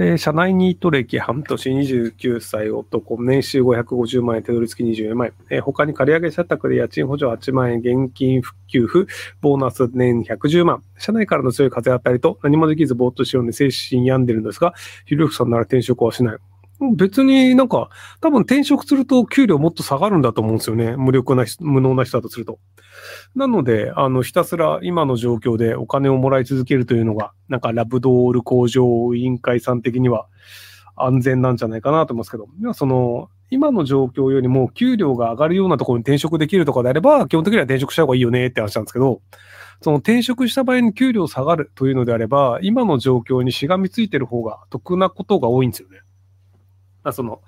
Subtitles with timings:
[0.00, 14.72] えー、社内ニート歴半年29歳男、年収550万円、手取り付き24万円、えー、他に借り上げ社宅で家賃補助8万円、現金給付、ボーナス年110万、社内からの強い風当たりと何もできずぼーっとしようで精神病んでるんですが、
[15.04, 16.38] ひろゆきさんなら転職はしない。
[16.96, 17.90] 別になんか、
[18.20, 20.96] 多分転職すると給料もっと下がるんだと思うんですよね。
[20.96, 22.58] 無力な、無能な人だとすると。
[23.34, 30.26] なので、あの、ひたすら今の状況でお金をもらい続けるというのが、なんかラブドール工場委員会さん的には
[30.96, 39.22] 安全なんじゃないかなと思いますけど、その、今の状況よりも給料が上がるようなところに転職できるとかであれば、基本的には転職した方がいいよねって話なんですけど、
[39.80, 46.00] その転職した場合に給料下がるというのであれば、今の状況にしがみついてる方が得なことが多いんですよね。
[47.12, 47.40] その、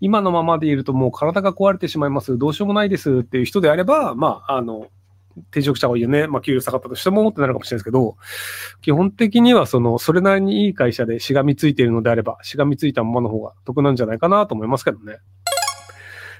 [0.00, 4.88] 今のままでいるともう体が壊れてしまいます、どうしようもないですっていう人であれば、まあ、あの、
[5.36, 6.26] 転職した方がいいよね。
[6.26, 8.16] まあ、給料下がったとしてもってなるかもしれないですけど、
[8.82, 15.18] 基本的にはその、それなりにいい会社でしがみついているのであれば、しがみついたままの方が得なんじゃないかなと思いますけどね。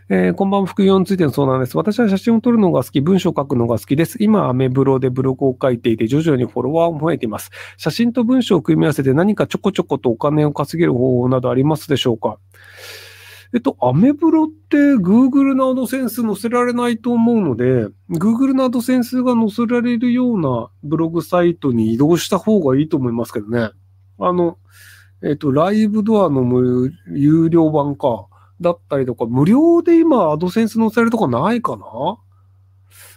[0.09, 1.77] えー、こんばんは、副業についての相談です。
[1.77, 4.17] 私は写真を撮るのが好き、文章を書くのが好きです。
[4.21, 7.53] 今、アメブロでブログを書いていて、徐々にフォロワーも増えています。
[7.77, 12.39] 写真と文章を組み合わせて何かちょこちょことお金を稼げる方法などありますでしょうか？
[13.55, 23.71] えっと、アメブロって Google のアドセンス載せられないと思うので、Google のアドセンスが載せられるようなブログサイトに移動した方がいいと思いますけどね。
[24.19, 24.59] あの、
[25.23, 28.27] えっと、ライブドアの有料版か。
[28.61, 31.85] だったりとか、無料で今アドセンス載せるとかないかな？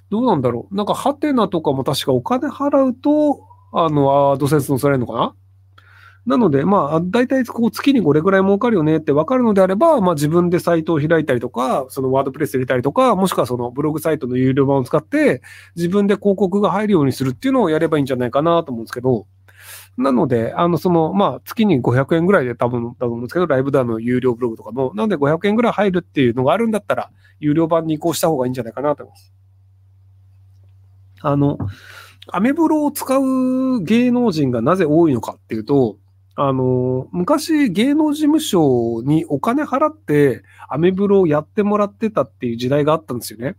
[0.09, 0.75] どうなんだろう。
[0.75, 5.35] なんか、ハテナとかも確かお金払うと、あの、アドセンス載せられるのかな？
[6.25, 15.43] なので、まあ、大体こう月にこれぐらい儲かるよねって分かるのであれば、まあ自分でサイトを開いたりとか、そのワードプレス入れたりとか、もしくはそのブログサイトの有料版を使って、
[15.75, 19.27] 自分で広告が入るようにするっていうのをやればいいんじゃないかなと思うんですけど、
[19.97, 29.33] なので、あの、その、まあ、月に500円ぐらいで多分、だと思うんですけど、ライブダウンの有料ブログとかも、なので500円ぐらい入るっていうのがあるんだったら、有料版に移行した方がいいんじゃないかなと思います。
[31.21, 31.57] あの、
[32.27, 35.97] アメブロを使う芸能人がなぜ多いのかっていうと、
[36.35, 43.55] あの、昔芸能事務所にお金払ってアメブロをやってもらってたっていう時代があったんですよね。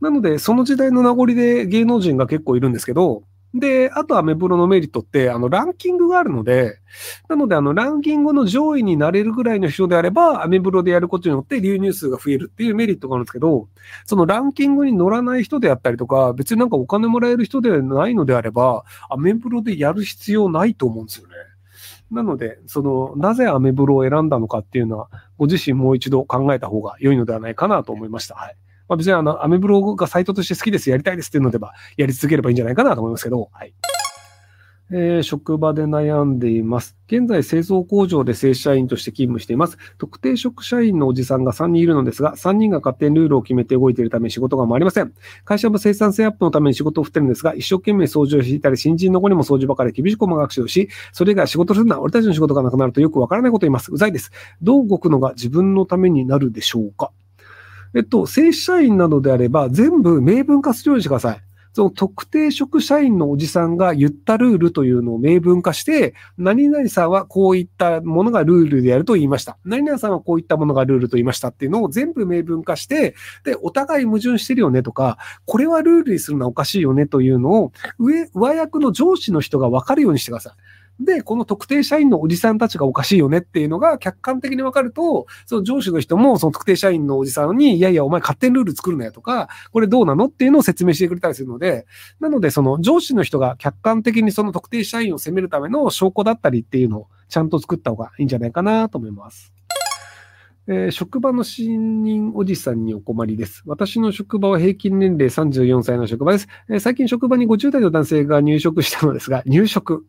[0.00, 3.22] なので、その時代の名残で芸能人が結構いるんですけど、
[3.54, 6.80] で、あとアメブロのメリットって、あの、ランキングがあるので、
[7.28, 13.68] なので、あの、ランキングの上位になれるぐらいの人であれば、アメブロでやることによって流入数が増えるっていうメリットがあるんですけど、
[14.06, 21.34] そのランキングに乗らない人であったりとか、別になんかお金もらえる人ではないのであれば、アメブロでやる必要ないと思うんですよね。
[22.10, 28.34] なので、その、なぜアメブロを選んだのかっていうのは、ご自身もう一度考えた方が良いのではないかなと思いました。
[28.34, 28.56] はい。
[28.88, 33.74] まあ、別にあの、アメブロがサイトとして好きです、やりたいですっていうのでば、やり続ければいいんじゃないかなと思いますけど、はい。
[34.90, 36.96] えー、職場で悩んでいます。
[37.06, 39.78] 現在、製造工場で正社員として勤務しています。
[39.98, 45.14] 特定職社員のおじさんが3人いるのですが、3人が勝手にルールを決めて動いているため仕事が回りません。
[45.44, 53.90] 会社も生産性アップのために仕事を振ってるんですが、一生懸命掃除をしていたり、新人の子にも掃除ばかり厳しく細学習をし、それ以外仕事するな、俺たちの仕事がなくなるとよくわからないことを言います。
[53.90, 54.32] うざいです。
[54.60, 57.10] どう動くのが自分のためになるでしょうか？
[57.94, 61.40] えっと、正社員などであれば、全部明文化するようにしてください。
[61.74, 69.58] その特定職社員のおじさんが言ったルールというのを明文化して、何々さんはこういったものがルールでやると言いました。
[69.64, 80.52] 何々さんはこういったものがルールと言いましたっていうのを全部明文化して、で、お互い矛盾してるよねとか、これはルールにするのはおかしいよねというのを、上、上役の上司の人が分かるようにしてください。
[81.00, 91.86] で、この特定社員のおじさんたちがおかしいよねっていうのが客観的にわかると、その上司の人もその特定社員のおじさんに、いやいや、お前勝手にルール作るなよとか、これどうなのっていうのを説明してくれたりするので、
[92.20, 99.52] なのでその上司の人が客観的にその特定社員を責めるための証拠だったりっていうのをちゃんと作った方がいいんじゃないかなと思います。
[100.66, 103.62] えー、職場の新任おじさんにお困りです。
[103.66, 106.48] 私の職場は平均年齢34歳の職場です。
[106.70, 110.06] えー、最近職場に50代の男性が入職したのですが、入職。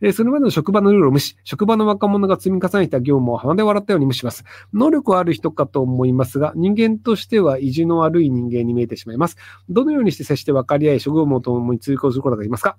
[0.00, 4.44] えー、それまでの職場のルールを無視、職場の若者が積み重ねた業務を鼻で笑ったように無視します。
[4.72, 9.36] 能力はある人かと思いますが、人間としては意地の悪い人間に見えてしまいます。
[9.68, 12.76] どのようにして接して分かり合い、職務をともに通行することができますか？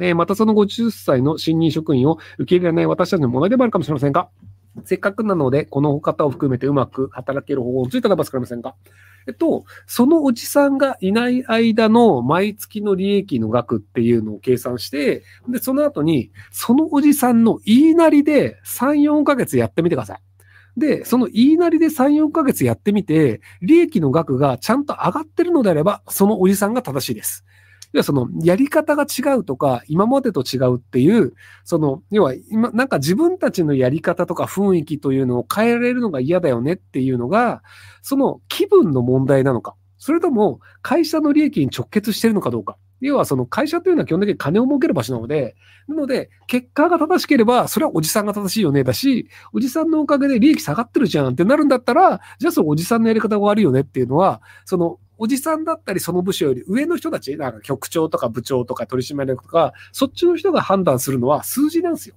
[0.00, 4.28] えー、またその50歳の新任職員を受け入れない私たちの問題でもあるかもしれませんが、
[4.84, 8.74] せっかくなので、この方を含めてうまく働ける方法についてはばつかりませんか？
[9.26, 20.22] えっと、そのおじさんがいない間の毎月の利益の額っていうのを計算して、で、その後に、そのおじさんの言いなりで3、4ヶ月やってみてください。
[20.76, 27.44] で、その言いなりで3、4ヶ月やってみて、利益の額がちゃんと上がってるのであれば、そのおじさんが正しいです。
[27.94, 31.32] 要はその、やり方が違うとか、今までと違うっていう、
[31.62, 37.62] その、要は今、なんか自分たちのやり方とか雰囲気というのを変えられるのが嫌だよねっていうのが、
[38.02, 39.76] その気分の問題なのか。
[39.96, 42.76] それとも、会社の利益に直結してるのかどうか。
[43.00, 45.54] 要はその会社というのは基本的に金を儲ける場所なので、
[45.86, 62.16] なので、結果が正しければ、それはおじさんが正しいよね、だし、おじさんのおかげで利益下がってるじゃんってなるんだったら、じゃあそのおじさんのやり方が悪いよねっていうのは、その、おじさんだったりその部署より上の人たち、なんか局長とか部長とか取締役とか、そっちの人が判断するのは数字なんですよ。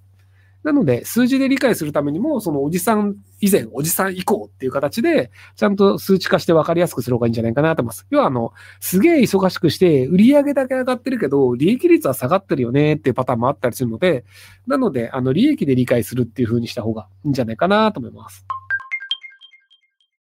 [0.64, 8.06] なので、数字で理解するためにも、そのおじさん以前、おじさん以降っていう形で、ちゃんと数値化して分かりやすくする方がいいんじゃないかなと思います。
[8.10, 8.52] 要は、あの、
[8.82, 14.26] すげえ忙しくして、売上だけ上がってるけど、利益率は下がってるよねっていうパターンもあったりするので、
[14.66, 18.46] なので、あの、利益で理解するっていう風にした方がいいんじゃないかなと思います。